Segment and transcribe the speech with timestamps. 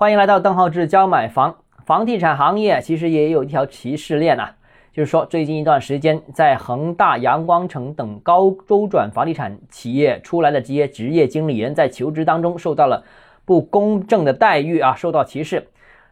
[0.00, 1.56] 欢迎来到邓浩志教买房。
[1.84, 4.54] 房地产行业其实也有一条歧视链啊，
[4.92, 13.02] 就是说最近一段时间，在恒大、阳光城等高周转房地产企业出来的这些职业经理人，在求职当中受到了
[13.44, 15.66] 不公正的待遇啊，受到歧视。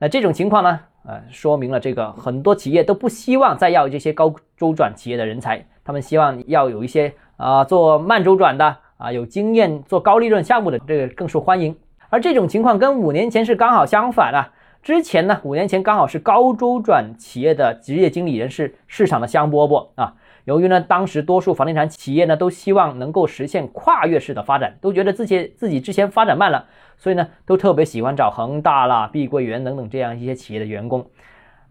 [0.00, 11.76] 那这种情况呢，呃，说明了这个很多企业都不希望再要这些高周转企业的人才，他们希望要有一些啊做慢周转的啊有经验做高利润项目的，这个更受欢迎。
[12.10, 14.52] 而这种情况跟五年前是刚好相反啊！
[14.82, 20.14] 之前呢，五年前刚好是高周转企业的职业经理人是市场的香饽饽啊。
[20.44, 26.66] 由于呢，当时多数房地产企业呢都希望能够实现跨越式的发展，都觉得自己自己之前发展慢了，
[26.96, 31.06] 所以呢，都特别喜欢找恒大啦、碧桂园等等这样一些企业的员工。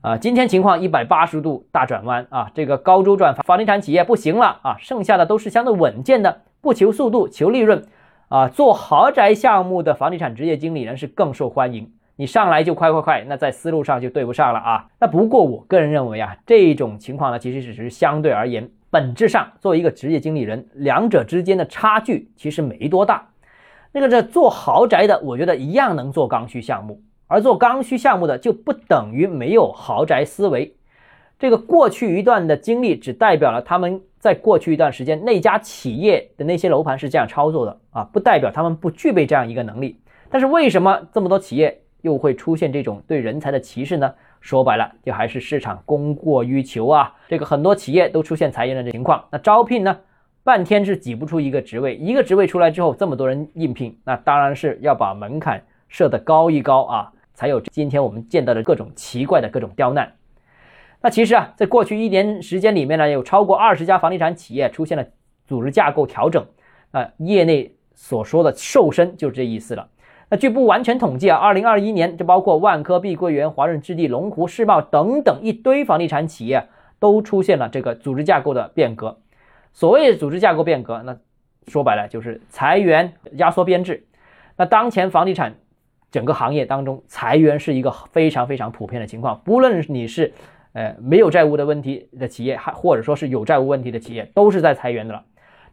[0.01, 2.51] 啊，今天情况一百八十度大转弯啊！
[2.53, 7.83] 这个高周转房地产企业不行了啊，剩下的都是相对稳健的，不求速度，求利润。
[8.29, 11.93] 啊，做豪宅项目的房地产职业经理人是更受欢迎。
[12.17, 14.87] 你上来就快快快，那在思路上就对不上了啊。
[14.99, 23.29] 那不过我个人认为啊，这种情况呢，其实只是相对而言，本质上作为一个职业经理人，两者之间的差距其实没多大。
[23.93, 30.75] 那个这做豪宅的，我觉得一样能做刚需项目，而做刚需项目的就不等于没有豪宅思维。
[31.39, 34.01] 这个过去一段的经历，只代表了他们。
[34.19, 39.95] 在过去一段时间，那家企业的那些楼盘是这样操作的啊，不代表他们不具备这样一个能力。
[40.27, 44.11] 但是为什么这么多企业又会出现这种对人才的歧视呢？
[44.41, 47.13] 说白了，就还是市场供过于求啊。
[47.29, 49.97] 这个很多企业都出现裁员的情况，那招聘呢，
[50.43, 60.11] 半天是挤不出一个职位，一个职位出来之后，这么多人应聘，那当然是要把门槛设得高一高啊，才有今天我们见到的各种奇怪的各种刁难。
[60.99, 65.05] 那其实啊，在过去一年时间里面呢，有超过二十家房地产企业出现了
[65.45, 66.43] 组织架构调整，
[66.91, 69.87] 啊，业内所说的瘦身就是这意思了。
[70.29, 76.67] 那据不完全统计啊，二零二一年，这包括万科、碧桂园、华润置地、龙湖、世茂等等一堆房地产企业
[76.99, 79.19] 都出现了这个组织架构的变革。
[79.71, 81.15] 所谓组织架构变革，那
[81.67, 84.07] 说白了就是裁员、压缩编制。
[84.57, 85.55] 那当前房地产
[86.11, 90.33] 整个行业当中，裁员是一个非常非常普遍的情况，不论你是。
[90.77, 95.23] 呃，没有债务的问题的企业，还或者说是有债务问题的企业，都是在裁员的了。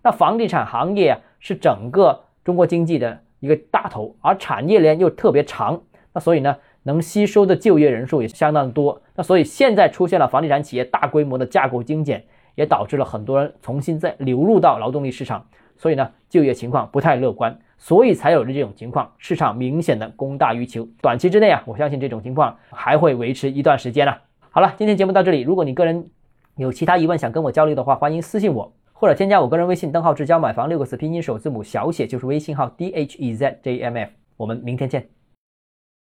[0.03, 5.83] 那房地产行业啊，是整个中国经济的一个大头，而产业链又特别长，
[6.15, 9.03] 那所以呢，能吸收的就业人数也相当多。
[9.15, 20.89] 那所以现在出现了房地产企业大规模的架构精简，也导致了很多人重新再流入到劳动力市场，所以呢，就业情况不太乐观，所以才有了这种情况，市场明显的供大于求。
[21.03, 24.15] 短期之内啊，我相信这种情况还会维持一段时间呢。
[24.55, 25.41] 好了，今天节目到这里。
[25.41, 26.11] 如果你个人
[26.55, 34.13] 有其他疑问想跟我交流的话，欢迎私信我，或者添加我个人微信邓浩志教买房六个字拼音首字母小写就是微信号 d h e z j m f。
[34.37, 35.09] 我们明天见。